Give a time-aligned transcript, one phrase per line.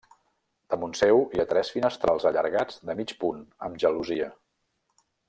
[0.73, 4.31] Damunt seu hi ha tres finestrals allargats de mig punt amb gelosia.